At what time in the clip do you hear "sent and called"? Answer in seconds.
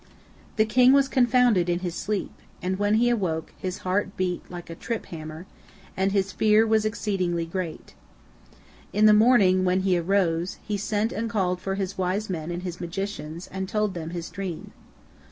10.75-11.61